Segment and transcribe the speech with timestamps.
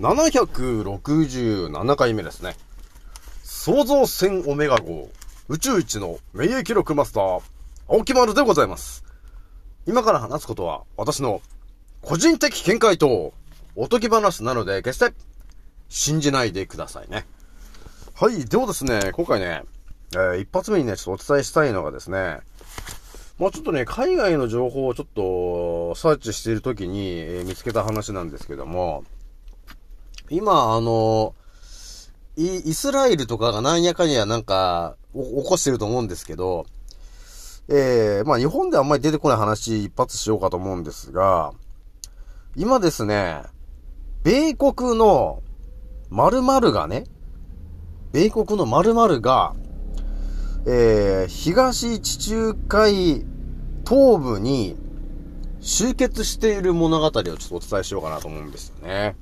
[0.00, 2.56] 767回目ですね。
[3.42, 5.10] 創造船オメガ号
[5.48, 7.42] 宇宙一の免疫力マスター、
[7.86, 9.04] 青木丸でございます。
[9.86, 11.42] 今から話すことは私の
[12.00, 13.34] 個人的見解と
[13.76, 15.12] おとぎ話なので決して
[15.90, 17.26] 信じないでくださいね。
[18.14, 19.64] はい、ではですね、今回ね、
[20.14, 22.38] えー一発目にね、ちょっとお伝えしたいのがですね、
[23.38, 29.04] まあちょっとね、海外の情報をちょっとサーチしているときに、えー見つけた話なんですけども、
[30.30, 31.34] 今、あの、
[32.36, 36.66] イイスラエルとかがなんやかんやなんか、起こしてると思うんですけど、
[37.68, 41.52] えー、まあ日本ではあんまり出てこない話一発しようかと思うんですが、
[42.56, 43.42] 今ですね、
[44.22, 45.42] 米国の
[46.10, 47.04] 〇〇がね、
[48.12, 49.54] 米国の〇〇が、
[50.66, 53.24] えー、東地中海
[53.88, 54.76] 東部に
[55.60, 59.16] 集結している物語をちょっとお伝えしようかなと思うんですよね。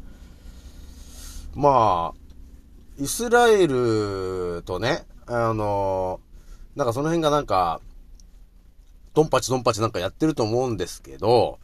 [1.55, 2.19] まあ、
[2.99, 6.21] イスラエルとね、あの
[6.77, 7.81] なんかその辺がなんか、
[9.15, 11.59] ドンパチドンパチなんかやってると思うんですけど、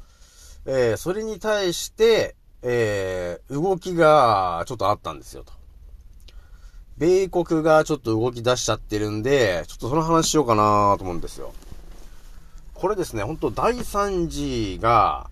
[0.66, 5.52] えー、それに対して、えー、動きがちょっとあったんですよと。
[6.96, 11.52] 米国がちょっと動き出しちゃってるんで、ちょっとその話しようかなと思うんですよ。
[12.74, 15.30] これですね、本当第3次が、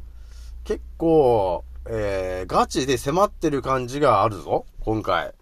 [0.65, 5.35] 結構、えー、ガチで迫ってる感じがあるぞ、今回。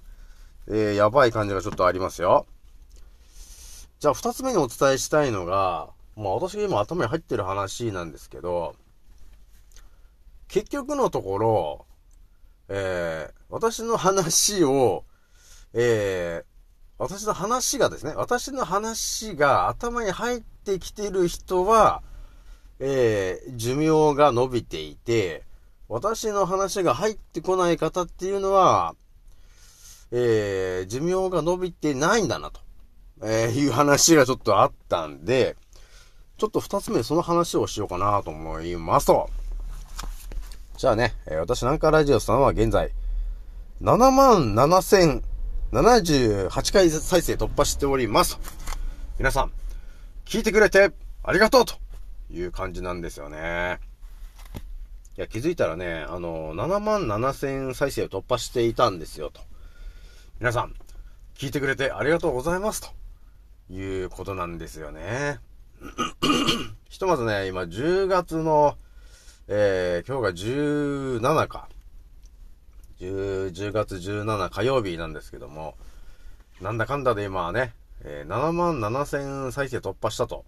[0.68, 2.46] えー、やばい感じがちょっとありますよ。
[3.98, 8.74] じゃあ、二つ目にお伝えしたいのが、まあ私が今頭に入ってる話なんですけど、
[10.48, 11.86] 結局のところ、
[12.68, 15.04] えー、私の話を、
[15.74, 16.50] えー、
[16.98, 22.02] 私の話がですね、私の話が頭に入ってきてる人は、
[22.78, 25.44] えー、寿命が伸びていて、
[25.90, 28.94] 私の話が入ってこない方っていうのは、
[30.12, 32.60] えー、寿命が伸びてないんだなと、
[33.24, 35.56] えー、いう話がちょっとあったんで、
[36.38, 39.28] ちょっと二つ目その話をしようかなと思いますと。
[40.76, 42.92] じゃあね、えー私なんかラジオさんは現在、
[43.82, 48.38] 77,078回再生突破しております。
[49.18, 49.50] 皆さん、
[50.24, 50.92] 聞いてくれて
[51.24, 51.74] ありがとうと
[52.30, 53.89] いう感じなんですよね。
[55.20, 59.42] いや、気づいたらね、あの、7万7000再生を突破していたんですよと。
[60.38, 60.74] 皆さん、
[61.36, 62.88] 聞いてくれてありがとうございますと
[63.70, 65.40] いうことなんですよね。
[66.88, 68.78] ひとまずね、今10月の、
[69.46, 71.68] えー、今日が17か。
[72.98, 75.74] 10, 10月17火曜日なんですけども、
[76.62, 80.46] なんだかんだで今はね、えー7万7000再生突破したと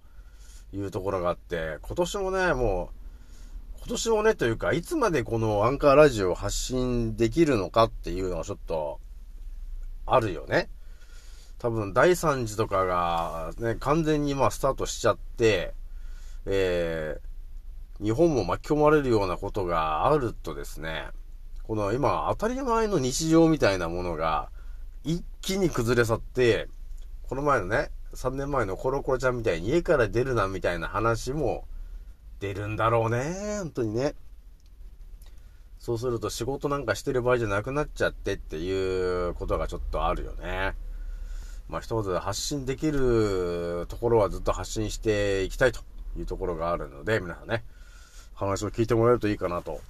[0.72, 3.01] いうところがあって、今年もね、もう、
[3.84, 9.00] 今年もね、というか、いつまでこのアンカーラジオを発信できるのかっていうのはちょっと、
[10.06, 10.70] あるよね。
[11.58, 15.74] 多分、第3次とかが、ね、完全にまあスタートしちゃって、
[16.46, 21.08] えー、日本も巻き込まれるようなことがあるとですね、
[21.64, 24.50] この今当たり前の日常みたいなものが
[25.02, 26.68] 一気に崩れ去って、
[27.28, 31.64] この前のね、3年前のコロコロちゃんみたいに家から出るなみたいな話も
[32.42, 34.16] 出るんだろうね、本当にね。
[35.78, 40.74] そうすると仕事なんかしてる場合じゃなくなっちゃってっていうことがちょっとあるよね。
[41.68, 45.82] まあ一つ発信できるところはずっと発信していきたいと
[46.18, 47.62] いうところがあるので、皆さんね、
[48.34, 49.80] 話を聞いてもらえるといいかなと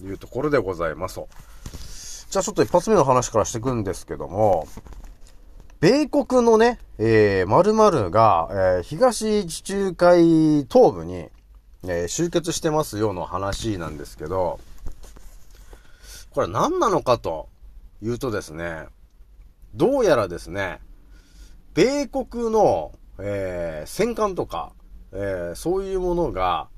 [0.00, 1.28] いうところでございますと。
[2.30, 4.68] じゃあちょっと一発目の話からしていくんですけども、
[5.80, 11.30] 米国のね、えー、〇〇が、えー東地中海東部に、
[11.88, 14.58] えー集結してますよの話なんですけど、
[16.30, 17.48] これ何なのかと
[18.02, 18.86] いうとですね、
[19.74, 20.80] どうやらですね、
[21.74, 24.72] 米国の、えー戦艦とか、
[25.12, 26.68] えーそういうものが、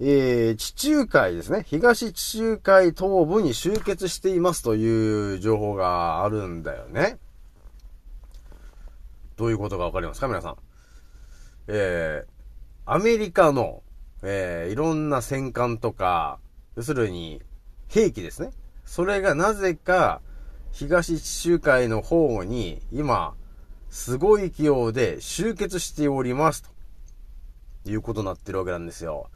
[0.00, 1.64] えー地中海ですね。
[1.68, 7.18] 東地中海東部に集結していますという情報があるんだよね。
[9.36, 10.28] どういうことかわかりますか？
[10.28, 10.56] 皆さん。
[11.68, 12.36] えー
[12.88, 13.82] アメリカの、
[14.22, 16.38] えーいろんな戦艦とか、
[16.76, 17.42] 要するに、
[17.88, 18.50] 兵器ですね。
[18.84, 20.20] それがなぜか、
[20.72, 23.34] 東地中海の方に、今、
[23.90, 26.64] すごい勢いで集結しております。
[27.84, 29.30] ということになってるわけなんですよ。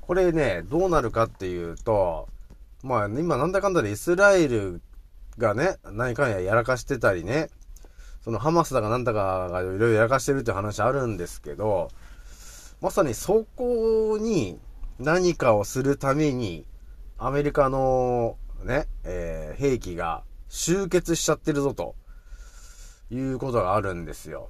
[0.00, 2.28] これね、どうなるかっていうと、
[2.82, 4.80] まあ、今なんだかんだでイスラエル
[5.38, 7.48] がね、何かやらかしてたりね、
[8.24, 11.88] そのハマスだかなんだかがいろいろやらかしてるって話あるんですけど、
[12.82, 14.58] まさにそこに
[14.98, 16.66] 何かをするために、
[17.16, 21.94] アメリカの、ね、えー、兵器が集結しちゃってるぞと、
[23.12, 24.48] いうことがあるんですよ。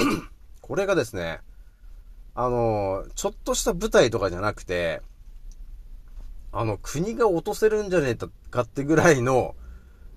[0.60, 1.40] これがですね、
[2.34, 5.00] あの、ちょっとした舞台とかじゃなくて、
[6.52, 9.54] あの、国が落とせるんじゃねえかってぐらいの、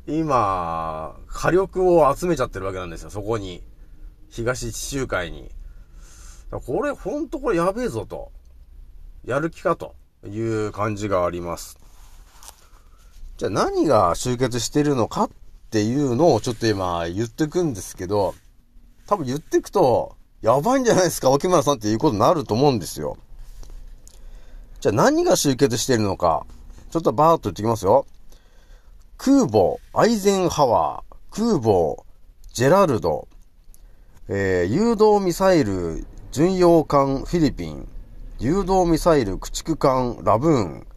[0.06, 3.64] 今、火力を集めちゃってるわけなんですよ、そこに。
[4.30, 5.50] 東地中海に。
[6.52, 8.32] これ、ほんとこれやべえぞと。
[9.26, 9.96] やる気かと
[10.26, 11.78] いう感じがあります。
[13.38, 15.30] じゃあ何が集結してるのかっ
[15.70, 18.34] ていうのをちょっと今言ってくんですけど、
[19.06, 23.18] 多分言ってくと、やばいんじゃないですか、沖村さんっていうことになると思うんですよ。
[24.80, 26.46] じゃあ何が集結してるのか、
[26.92, 28.06] ちょっとバーっと言ってきますよ。
[29.18, 32.04] 空母、アイゼンハワー、空母、
[32.54, 33.28] ジェラルド、
[34.30, 37.88] えー、誘導ミサイル、巡洋艦フィリピン、
[38.38, 40.88] 誘導ミサイル駆逐艦ラブーン、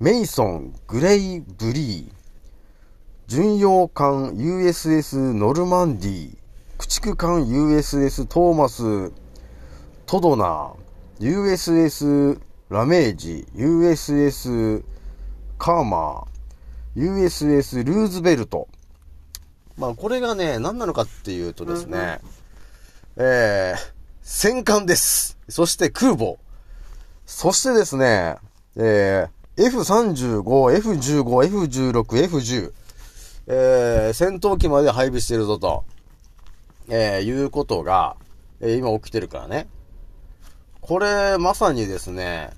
[0.00, 2.12] メイソン、グレイブリー、
[3.26, 6.36] 巡洋艦 USS ノルマンディ、
[6.78, 9.12] 駆逐艦 USS トーマス、
[10.06, 12.40] トドナー、USS
[12.70, 14.82] ラメージ、USS
[15.58, 18.68] カーマー、USS ルーズベルト。
[19.76, 22.20] まあ、これがね、何なのかっていうとですね、
[23.16, 23.99] えー、
[24.32, 25.36] 戦艦です。
[25.48, 26.36] そして空母。
[27.26, 28.36] そしてですね、
[28.76, 32.72] えー、F35、F15、F16、F10、
[33.48, 35.84] えー、戦闘機まで配備してるぞと、
[36.88, 38.14] えー、いうことが、
[38.60, 39.66] えー、今起きてるからね。
[40.80, 42.50] これ、まさにですね、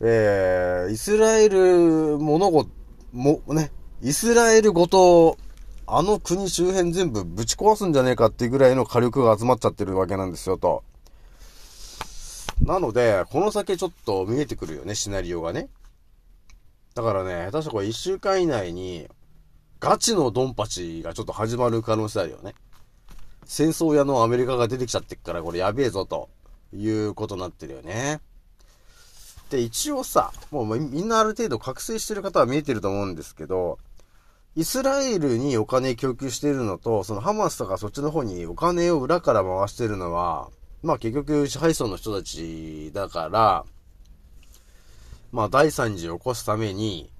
[0.00, 2.68] えー、イスラエル物事、
[3.12, 3.70] も、ね、
[4.02, 5.38] イスラエルごと、
[5.92, 10.84] あの国周辺全部ぶち壊すんじゃねえかっていうぐらいの火力が集まっちゃってるわけなんですよ、と。
[12.60, 15.68] なので、この先ちょっと見えてくるよね、シナリオがね。
[16.94, 19.08] だからね、下手したらこれ1週間以内に、
[19.80, 22.54] ガチのドンパチがちょっと始まる可能性あるよね。
[23.44, 26.28] 戦争屋のアメリカが出てきちゃってっから、これやべえぞ、と
[26.72, 28.20] いうことになってるよね。
[29.50, 33.78] で、一応さ、もうみんなある程度覚醒してる方は見えてると思うんですけど、
[34.56, 40.50] イスラエルにお金供給しているのと、そのハマスとかそっちの方にお金を裏から回しているのは、
[40.82, 43.64] まあ結局支配層の人たちだから、
[45.30, 47.12] まあ第三次を起こすために、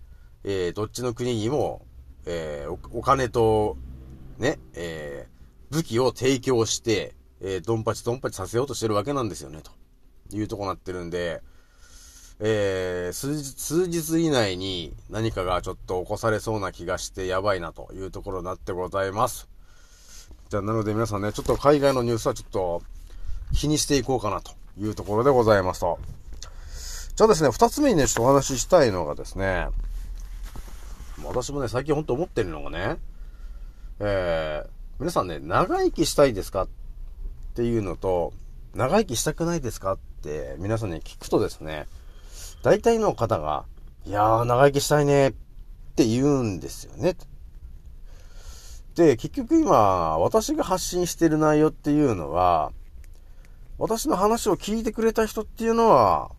[0.42, 1.86] えー、どっちの国にも、
[2.26, 3.76] えー、お金と、
[4.38, 11.42] ね、えー、武器を提供して、えー、ドンパチドンパチさせようとしてるわけなんですよね、というとこなってるんで、
[12.42, 19.46] えー、数日、以内に何かがちょっと起こされそうな気がしてやばいなというところになってございます。
[20.48, 22.82] じゃあ、なので皆さんね、ちょっと海外のニュースはちょっと
[23.52, 25.98] 気にしていこうかなというところでございますと。
[27.14, 29.68] じゃあですね、二つ目にね、ちょっとお話ししたいのがですね、
[31.22, 32.96] 私もね、最近ほんと思ってるのがね、
[33.98, 34.68] えー、
[34.98, 36.68] 皆さんね、長生きしたいですかっ
[37.54, 38.32] ていうのと、
[38.74, 41.86] 長生きしたくないですかって皆さんに聞くとですね、
[42.62, 43.64] 大体の方が、
[44.04, 45.32] いやー、長生きしたいねっ
[45.96, 47.16] て言うんですよね。
[48.94, 52.72] で、結局今、私が発信してる内容っていうのは、
[53.78, 56.32] 私の話を聞いてくれた人っていうのは、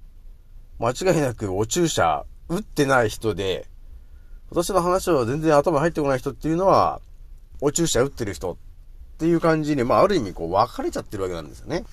[0.80, 3.68] 間違いなくお注射打ってない人で、
[4.50, 7.02] 私の話を全然頭入ってこない人っていうのは、
[7.62, 8.58] お注射打ってる人っ
[9.18, 11.84] ていう感じに、まあある意味こう分かれちゃってるわけなんですよね。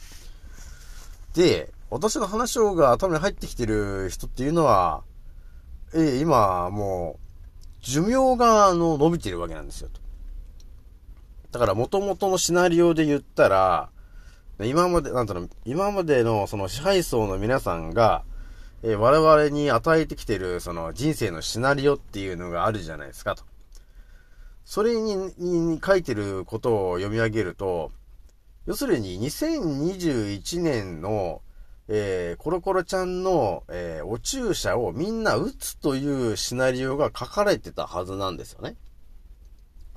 [1.35, 5.05] で、私の話が頭に入ってきてる人っていうのは、
[5.95, 9.89] ええ、今、もう、寿命が、あの、伸びてるわけなんですよ。
[11.51, 13.91] だから、元々のシナリオで言ったら、
[14.61, 18.25] 今まで、なんだろう、今までのその支配層の皆さんが、
[18.83, 23.45] えー、我々に与えてきてる、その人生のシナリオっていうのがあるじゃないですか、と。
[24.67, 27.93] それに、に書いてることを読み上げると、
[28.67, 31.41] 要するに2021年の
[31.91, 38.77] えー、コロコロちゃんの、えー、お注射をみんな打つというシナリオが書かれてたはずなんですよね。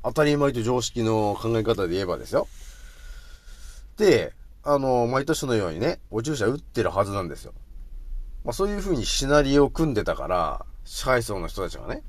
[0.02, 2.48] 当たり前と常識の考え方で言えばですよ。
[3.98, 4.34] で、
[4.64, 7.54] あの、毎年のようにね、お注射打ってるはずなんですよ。
[8.46, 12.04] まあそういう風にシナリオを組んでたから、支配層の人たちがね。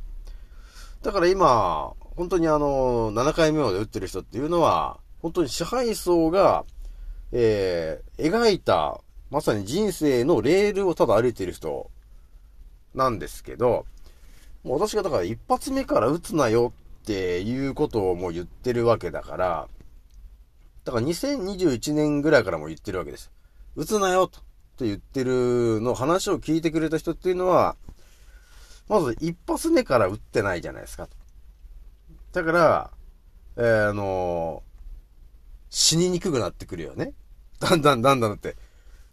[1.03, 6.65] だから今、本当にあの、7回目まで打ってる人っていうのは、本当に支配層が、
[7.33, 9.01] えー、描いた
[9.33, 11.91] まさに人生のレールをただ歩いてる人
[12.95, 13.87] なんですけど、
[14.62, 19.69] もう私がだから一発目から撃つなよっていうことをもう言ってるわけだから、
[20.85, 23.33] だから2021年ぐらいからも言ってるわけです。
[23.75, 24.43] 撃つなよと
[24.81, 27.77] 言ってるの話を聞いてくれた人っていうのは、
[28.91, 31.09] まず一発目から打ってないじゃないですか。
[32.35, 32.91] だから、
[33.57, 34.73] えー、あのー、
[35.71, 37.15] 死ににくくなってくるよね。
[37.61, 38.57] だんだんだんだんって。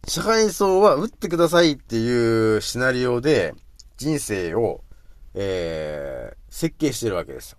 [0.08, 3.54] 社会層は打ってくださいっていうシナリオで
[3.98, 4.82] 人生を、
[5.36, 7.58] えー、設計してるわけですよ。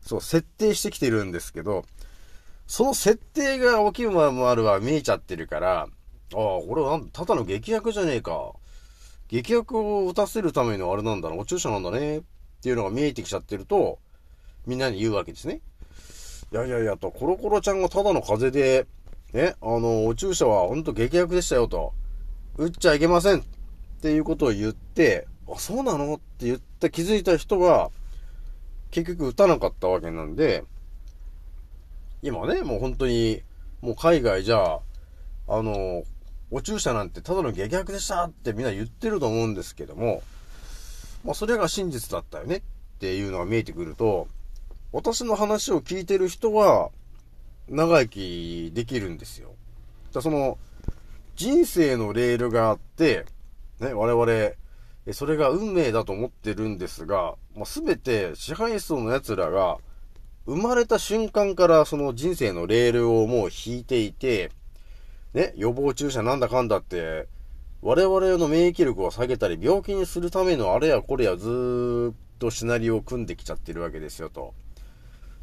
[0.00, 1.84] そう、設定してきてるんですけど、
[2.66, 5.88] その設定が起きるまもあるは見えちゃってるから、
[6.34, 8.52] ああ、俺はただの劇薬じゃねえか。
[9.28, 12.18] 劇薬を打たせるためのあれなんだな、お注射なんだね。
[12.18, 12.22] っ
[12.62, 13.98] ていうのが見えてきちゃってると、
[14.66, 15.60] みんなに言うわけですね。
[16.52, 18.86] いやいやいやと、コロコロちゃんがただの風邪で、
[19.34, 21.92] ね、あの、お注射はほんと劇薬でしたよと。
[22.56, 23.42] 打っちゃいけませんっ
[24.00, 26.14] ていうことを言って、あ、そうなの？
[26.14, 27.90] って言って気づいた人は、
[28.92, 30.62] 結局打たなかったわけなんで、
[32.22, 33.42] 今ね、もう本当に、
[33.80, 34.78] もう海外じゃ
[35.48, 36.04] あ、の、
[36.52, 40.22] お注射なんてただの下逆でしたってみんな言ってると思うんですけども、
[41.24, 42.62] まあそれが真実だったよねっ
[43.00, 44.28] ていうのが見えてくると、
[44.92, 46.90] 私の話を聞いてる人は、
[47.68, 49.54] 長生きできるんですよ。
[50.12, 50.58] だその、
[51.36, 53.26] 人生のレールがあって、
[53.80, 54.54] ね、我々、
[55.12, 59.78] それが運命だと思ってるんですが、まあ、全て支配層の奴らが、
[60.46, 64.50] 生まれた瞬間からその人生のレールをもう引いていて、
[65.32, 67.26] ね、予防注射なんだかんだって、
[67.82, 74.54] 我々の免疫力を下げたり、病気にするためのあれやこれやずーっとシナリオを組んできちゃってるわけですよと。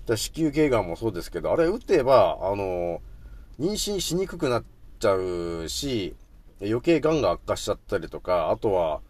[0.05, 3.01] だ子宮頸がんもそうですけど、あれ打てば、あの、
[3.59, 4.63] 妊娠しにくくなっ
[4.99, 6.15] ちゃうし、
[6.61, 9.01] 余計癌が悪化しちゃったりとか、あとは、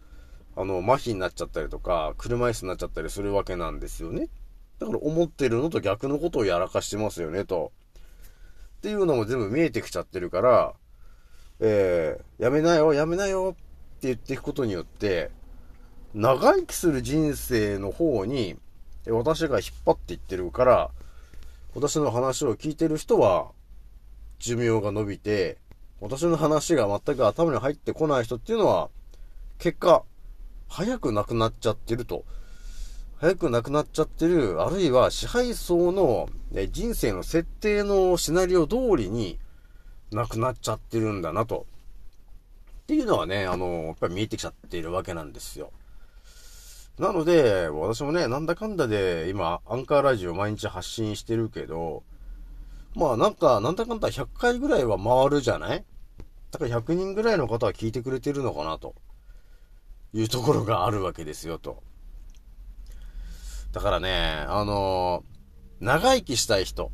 [0.56, 4.28] あの、麻痺になっちゃったりとか、車椅子になっちゃったりするわけなんですよね。
[4.78, 7.72] だから思ってるのと逆のことをやらかしてますよね、と。
[8.78, 10.74] っていうのも全部見えてきちゃってるから、
[11.60, 15.30] えー、やめなよ、やめなよって言っていくことによって、
[16.14, 18.56] 長生きする人生の方に、
[19.10, 20.90] 私が引っ張っていってるから、
[21.74, 23.50] 私の話を聞いてる人は、
[24.38, 25.58] 寿命が伸びて、
[26.00, 28.90] 私の話が全く頭に入ってこない人っていうのは、
[29.58, 30.02] 結果、
[30.68, 32.24] 早く亡くなっちゃってると。
[33.18, 36.28] 早く亡くなっちゃってる、あるいは支配層の
[36.72, 39.38] 人生の設定のシナリオ通りに
[40.10, 41.66] 亡くなっちゃってるんだなと。
[42.82, 45.70] っていうのはね、あの、やっぱり見えてきちゃっているわけなんですよ。
[46.98, 52.04] なので、私もね、なんだかんだで今、アンカーラジオ毎日発信してるけど、
[52.94, 55.84] まあなんか、なんだかんだ100回ぐらいは回るじゃない？
[56.50, 58.94] だから100人ぐらいの方は聞いてくれてるのかなと。
[60.14, 61.82] いうところがあるわけですよ、と。
[63.72, 66.92] だからね、あのー、長生きしたい人、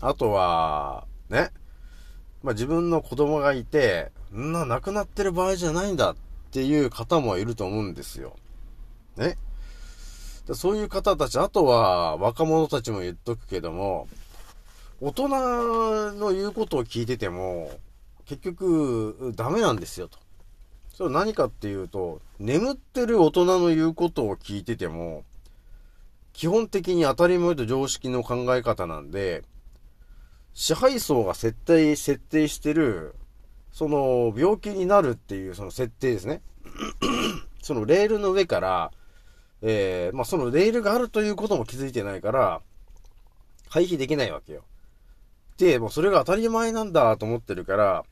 [0.00, 1.50] あとは、ね、
[2.44, 6.16] まあ、自分の子供がいて、んな亡くなってる場合じゃないんだっ
[6.52, 8.36] ていう方もいると思うんですよ。
[9.16, 9.36] ね。
[10.54, 14.08] そういう方たち、あとは若者たちも言っとくけども、
[15.00, 15.28] 大人
[16.12, 17.70] の言うことを聞いてても、
[18.24, 20.18] 結局、ダメなんですよ、と。
[20.94, 25.24] それは何かっていうと、眠ってる大人の言うことを聞いてても、
[26.32, 29.42] 基本的に当たり前と常識の考え方なんで、
[30.54, 33.14] 支配層が設定、設定してる、
[33.72, 36.42] その、病気になるっていうその設定ですね。
[37.62, 38.92] そのレールの上から、
[39.62, 42.60] えー、まあ、そのレールがあるということも気づいてないから、
[43.70, 44.64] 回避できないわけよ。
[45.56, 48.04] で、もうそれが当たり前なんだと思ってるから、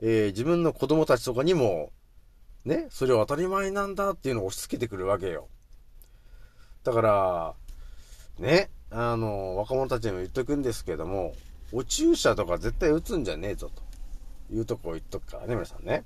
[0.00, 1.90] えー、自分の子供たちとかにも、
[2.64, 5.48] ね、それを当たり前なんだっていうのを押し付けてくるわけよ。
[6.84, 7.54] だから、
[8.38, 11.34] ね、あの、若者たちにも言っとくんですけども、
[11.72, 13.70] お注射とか絶対打つんじゃねえぞ
[14.48, 16.04] というとこを言っとくからね、皆さんね。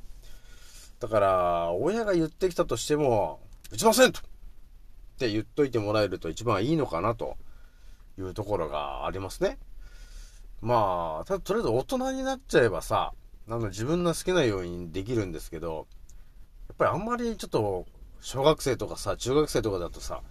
[0.98, 4.20] だから、親が言ってきたとしても、打ちませんと
[5.22, 7.36] って言っといてもらえると一番いいのかなと
[8.18, 9.58] いうところがありますね。
[10.60, 13.12] まあ、たとりあえず大人になっちゃえばさ、
[13.48, 15.86] あの自分の好きなようにできるんですけど、
[16.68, 17.86] やっぱりあんまりちょっと、
[18.20, 20.22] 小学生とかさ、中学生とかだとさ、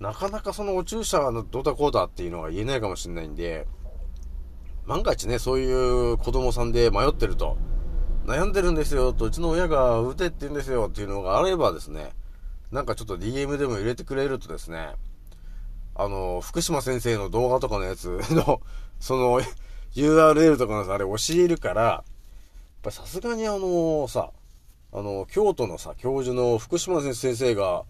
[0.00, 3.66] なかなかそのお注射のどうだこうだっていうのは言えないかもしれないんで、
[4.86, 7.56] 万が一ね、そういう子供さんで迷ってると、
[8.26, 12.12] 悩んでるんですよと、うちの親が打てって言うんですよっていうのがあればですね、
[12.70, 14.90] なんかちょっと DM でも入れてくれるとですね、
[15.94, 18.60] あの、福島先生の動画とかのやつの、
[19.00, 19.40] その
[19.94, 22.04] URL とかのさ、あれ教えるから、やっ
[22.82, 24.30] ぱさすがにあのさ、
[24.92, 27.84] あの、京都のさ、教授の福島先生が、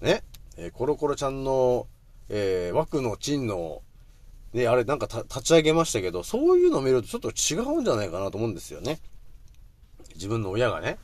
[0.00, 0.24] ね、
[0.56, 1.86] えー、コロコロちゃんの、
[2.28, 3.82] えー、枠のチンの、
[4.52, 8.98] ね、あれなんか立ち上げましたけど、そういうのを見るとちょっと違うんじゃないかなと思うんですよね。
[10.14, 10.98] 自分の親がね。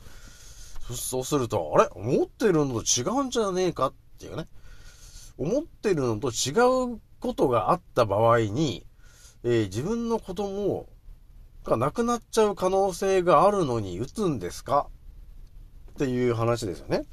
[0.95, 1.89] そうすると、あれ？
[1.93, 3.87] 思ってるのと違うんじゃねえか？
[3.87, 4.47] っていうね。
[5.37, 6.51] 思ってるのと違
[6.93, 8.85] うことがあった場合に、
[9.43, 10.87] えー、自分の子供
[11.63, 14.87] が亡くなっちゃう可能性があるのに打つんですか？
[15.91, 17.05] っていう話ですよね。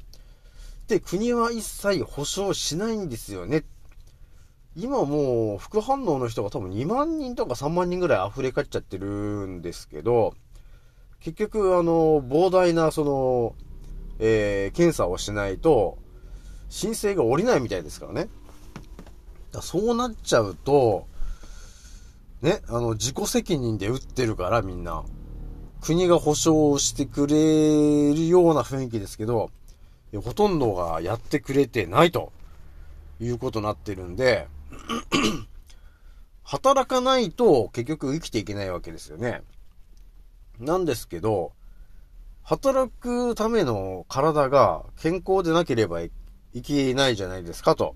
[0.87, 3.63] で、国は一切保証しないんですよね。
[4.75, 10.33] 今もう副反応の人が多分2万人とか3万人ぐらい溢れ返っちゃってるんですけど、
[11.19, 13.55] 結局あの、膨大なその、
[14.19, 15.97] えー、検査をしないと、
[16.69, 18.29] 申請が下りないみたいですからね。
[19.51, 21.07] だそうなっちゃうと、
[22.41, 25.03] ね、あの、自己責任で打ってるからみんな。
[25.81, 29.51] 国が保証してくれるような雰囲気ですけど、
[30.23, 32.31] ほとんどがやってくれてないと
[33.19, 34.47] いうことになってるんで、
[36.43, 39.43] 働かないと結局生きていけないわけですよね。
[40.59, 41.53] なんですけど、
[42.47, 46.11] 働くための体が健康でなければい
[46.63, 47.93] けないじゃないですかと。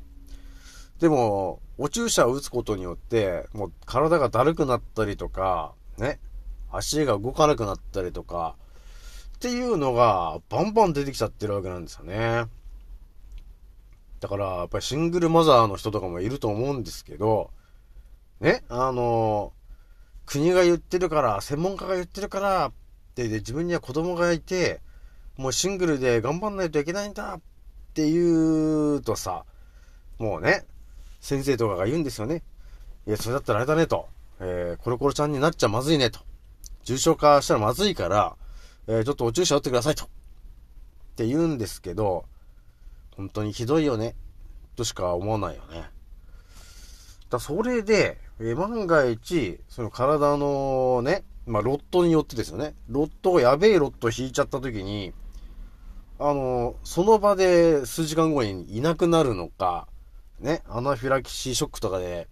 [1.00, 6.20] でも、お注射を打つことによって、もう体がだるくなったりとか、ね、
[6.70, 8.58] 足が動かなくなったりとか、
[9.36, 12.43] っていうのがバンバン出てきちゃってるわけなんですよね。
[14.19, 17.52] だから、やっぱりシングルマザーの人とかもいると思うんですけど、
[18.41, 19.54] ね、あの、
[20.26, 22.73] 国が言ってるから、専門家が言ってるから、
[23.29, 24.81] で自分には子供がいて、
[25.38, 27.41] もうシングルで頑張んないといけないんだっ
[27.93, 29.45] て言うとさ、
[30.17, 30.65] もうね、
[31.19, 32.43] 先生とかが言うんですよね。
[33.07, 34.07] いや、それだったらあれだねと。
[34.39, 36.19] えー、コロコロちゃんになっちゃまずいねと。
[36.84, 38.36] 重症化したらまずいから、
[38.88, 40.05] えー、ちょっとお注射打ってくださいと。
[40.05, 40.07] っ
[41.15, 42.25] て言うんですけど、
[43.15, 44.15] 本当にひどいよね。
[44.75, 45.89] としか思わないよね。
[47.29, 52.75] だそれで、え、万が一、その体のね、まあ、ロットによってですよね。
[52.88, 55.13] ロットがやべえロット引いちゃった時に、
[56.19, 59.88] あの、その場で数時間後にいなくなるのか、
[60.39, 62.27] ね、アナフィラキシーショックとかで、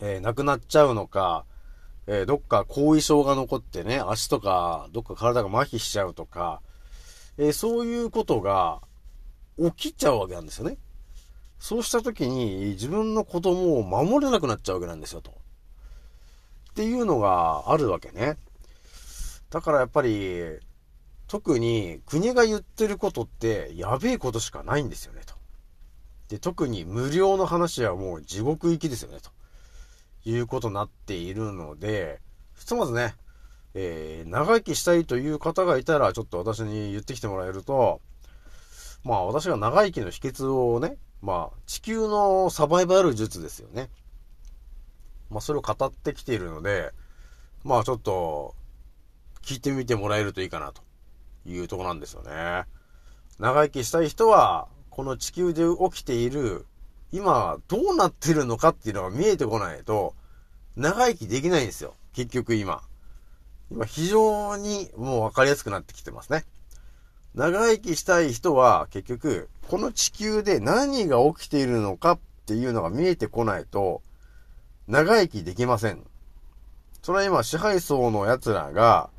[0.00, 1.44] えー、亡くなっちゃうのか、
[2.06, 6.60] えー、どっか後遺症が残ってね、足とか、どっか体が麻痺しちゃうとか、
[7.38, 8.82] えー、そういうことが
[9.58, 10.76] 起きちゃうわけなんですよね。
[11.58, 15.41] そうした時に自分の子供を守れなくなっちゃうわけなんですよ、と。
[16.72, 18.38] っていうのがあるわけね。
[19.50, 20.58] だからやっぱり、
[21.28, 25.34] 特に国が言ってることってやべえことしかないんですよね、と。
[26.28, 29.30] で、特に無料の話はもう地獄行きですよね、と。
[30.24, 32.20] いうことになっているので、
[32.56, 33.16] ひとまずね、
[33.74, 38.00] えー、長生きしたいという方がいたら、ちょっと私に言ってきてもらえると、
[39.04, 43.90] まあ私が長生きの秘訣をね、まあ地球のサバイバル術ですよね。
[45.32, 46.92] まあそれを語ってきているので、
[47.64, 48.54] まあちょっと
[49.42, 50.82] 聞いてみてもらえるといいかなと
[51.46, 52.64] いうとこなんですよね。
[53.38, 56.66] 長生きしたい人は、この地球で起きている
[57.12, 60.14] 今どうなってるのかっていうのが見えてこないと、
[60.76, 61.94] 長生きできないんですよ。
[62.12, 62.82] 結局今。
[63.70, 66.44] 今非常にもう分かりやすくなってきてますね。
[67.34, 74.02] 長生きしたい人は結局、この地球で何が起きているのかっていうのが見えてこないと、
[74.88, 76.04] 長生きできません。
[77.02, 79.10] それは今支配層の奴らが、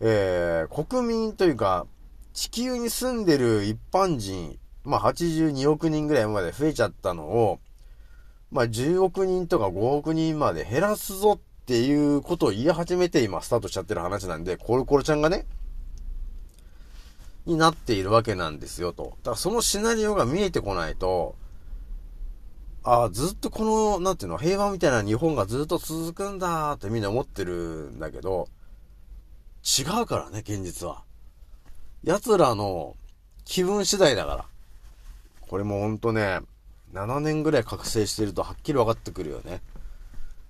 [0.00, 1.86] えー、国民というか、
[2.32, 7.60] 地球に住んでる一般人、まあ82億人ぐらいまで増えちゃったのを、
[8.50, 15.46] まあ10億人とか5億人まで減らすぞっていうことを言い始めて今スタートしちゃってる話なんで、コルコルちゃんがね、
[17.46, 19.16] になっているわけなんですよと。
[19.22, 21.36] だからそのシナリオが見えてこないと、
[22.84, 28.48] ああ、ずっとこの、なんていうの、平和みたいな日本がずっと続くんだってみんな思ってるんだけど、
[29.62, 31.04] 違うからね、現実は。
[32.02, 32.96] 奴らの
[33.44, 34.44] 気分次第だから。
[35.42, 36.40] これもほんとね、
[36.92, 39.62] 7年ぐらい覚醒してるとはっきり分かってくるよね。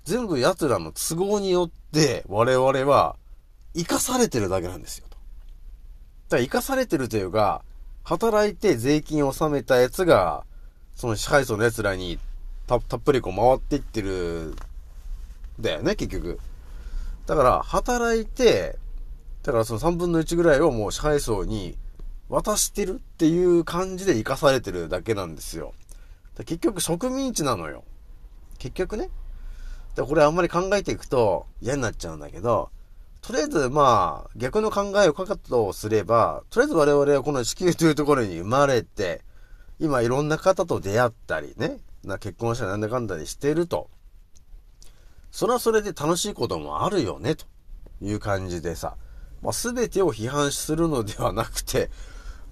[0.04, 3.16] 全部奴らの都合によって我々は
[3.74, 5.06] 生かされてるだけなんですよ。
[5.10, 5.16] と。
[5.16, 7.62] だから生かされてるというか、
[8.04, 10.44] 働いて税金を納めたやつが、
[10.94, 12.18] その支配層の奴らに
[12.66, 14.54] たたっぷりこう回っていってる、
[15.60, 16.38] だよね、結局。
[17.26, 18.78] だから、働いて、
[19.42, 21.76] だからその3分の1ぐらいをもう支配層に
[22.28, 25.74] 渡してるっていう感じで生かされてるだけなんですよ。
[26.38, 27.84] 結局植民地なのよ。
[28.58, 29.10] 結局ね。
[29.96, 32.70] でこれあんまり考えていくと嫌になっちゃうんだけど、
[33.20, 39.22] とりあえずまあ逆の考えを書くとすれば、とりあえず我々はこの地球というところに生まれて、
[39.82, 43.90] 今いろんな方と出会ったりね、な結婚したりなんだかんだりしてると。
[45.32, 47.46] それはそれで楽しいこともあるよね、と
[48.00, 48.94] いう感じでさ。
[49.42, 51.90] まあ、全てを批判するのではなくて、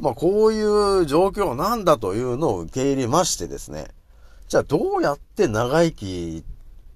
[0.00, 3.86] まあこういう状況なんだというのを受け入れましてですね、
[4.48, 6.44] じゃあどうやって長生き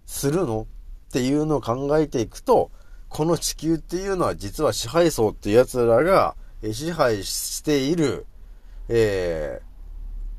[0.04, 0.66] するの
[1.08, 2.72] っていうのを考えていくと、
[3.08, 6.34] この地球っていうのは実は支配層っていう奴らが
[6.72, 8.26] 支配している、
[8.88, 9.73] えー、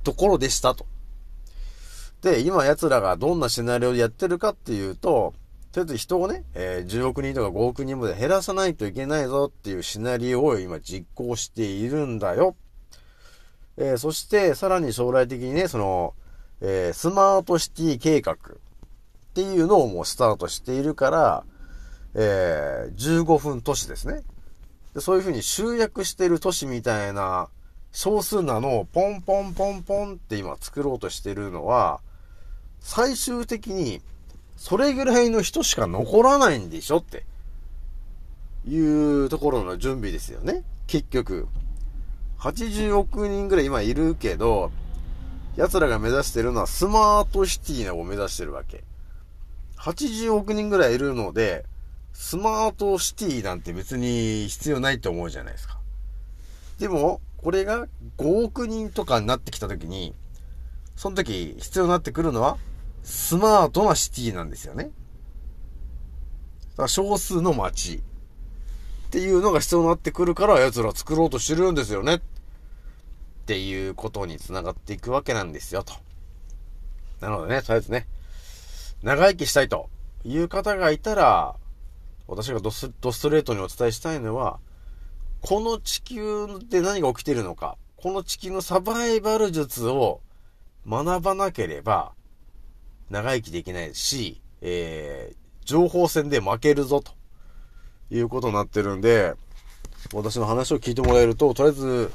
[0.05, 0.85] ところでしたと。
[2.21, 5.33] で、今奴らがどんなシナリオでやってるかっていうと、
[5.71, 12.55] とりあえず人をね、えー、10億人とか5億人まで減らさないといけないぞっていうシナリオを今実行しているんだよ。
[13.77, 16.13] えー、そしてさらに将来的にね、その、
[16.61, 18.37] えー、スマートシティ計画っ
[19.33, 21.43] ていうのをもうスタートしているから、
[22.13, 24.21] えー、15分都市ですね。
[24.93, 27.49] でそういうふうに集約してる都市みたいな
[27.95, 32.01] 少数なのをポンポンポンポンって今作ろうとしてるのは、
[32.81, 34.01] 最終的に
[34.58, 37.23] それぐらいの人しか残らないんでしょって
[38.67, 40.63] いうところの準備ですよね。
[40.88, 41.47] 結局。
[42.39, 44.71] 80億人ぐらい今いるけど、
[45.55, 48.84] 奴らが目指してるのはスマートシティを目指してるわけ。
[49.77, 51.63] 80億人ぐらいいるので、
[52.12, 55.79] スマートシティなんて別に必要ないと思うじゃないですか。
[56.77, 57.86] でも、これが
[58.17, 60.15] 5億人とかになってきたときに、
[60.95, 62.58] その時必要になってくるのは、
[63.03, 64.86] スマートなシティなんですよね。
[64.86, 68.01] だから少数の街っ
[69.12, 72.15] ていうのが必要になってくるから奴ら作ろうとしてるんですよね。
[72.15, 72.21] っ
[73.45, 75.93] ていうことに繋がっていくわけなんですよ、と。
[77.21, 78.08] なのでね、とりあえずね、
[79.03, 79.91] 長生きしたいと
[80.23, 81.55] いう方がいたら、
[82.27, 84.60] 私がドスドストレートにお伝えしたいのは、
[85.47, 90.21] この地球で何が起きてるのか、この地球のサバイバル術を
[90.88, 92.13] 学ばなければ、
[93.12, 97.12] 長生きできないし、えー、情報戦で負けるぞ、と
[98.10, 99.36] いうことになってるんで、
[100.15, 102.12] 私の話を聞いてもらえると、とりあえず、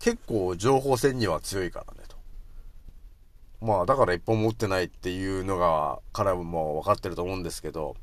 [0.00, 2.16] 結構情報戦には強いからね、と。
[3.64, 7.94] まあ、だから一本も打ってないっていうのが、からも分かってると思うんですけど、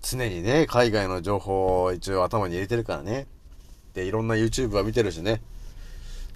[0.00, 3.26] 常にね、海外の情報を一応頭に入れてるからね。
[3.98, 5.42] で、いろんな YouTube は見てるしね。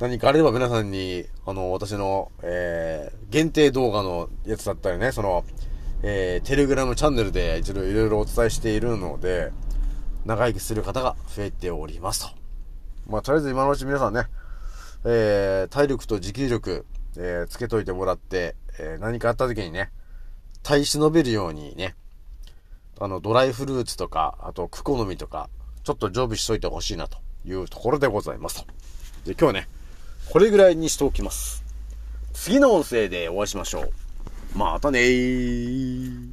[0.01, 5.45] 何かあれば皆さんに、あの、私の、えー、限定動画のやつだったりね、その、
[6.03, 9.53] えー、テレグラムチャンネルで一度いろいろお伝えしているので、
[10.27, 12.35] 長生きする方が増えておりますと。
[13.09, 14.25] まあ、とりあえず今のうち皆さんね、
[15.05, 16.85] えー、体力と持久力、
[17.17, 19.93] えー、つけといてもらって、えー、何かあった時にね、
[20.65, 21.95] 耐え忍べるようにね、
[22.99, 25.49] あの、ドライフルーツとか、あと、クコの実とか、
[25.85, 28.67] ちょっと常備しといてほしいなというところでございますと。
[29.25, 29.69] で、今日はね、
[30.31, 31.63] これぐらいにしておきます。
[32.33, 33.93] 次の音声でお会いしましょう。
[34.59, 36.32] またねー。